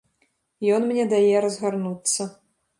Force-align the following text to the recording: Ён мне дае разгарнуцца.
Ён 0.77 0.81
мне 0.93 1.05
дае 1.13 1.45
разгарнуцца. 1.47 2.31